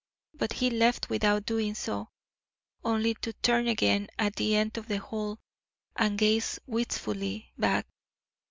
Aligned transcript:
But 0.33 0.53
he 0.53 0.71
left 0.71 1.11
without 1.11 1.45
doing 1.45 1.75
so, 1.75 2.09
only 2.83 3.13
to 3.13 3.33
turn 3.33 3.67
again 3.67 4.07
at 4.17 4.35
the 4.35 4.55
end 4.55 4.75
of 4.79 4.87
the 4.87 4.97
hall 4.97 5.37
and 5.95 6.17
gaze 6.17 6.57
wistfully 6.65 7.53
back. 7.55 7.85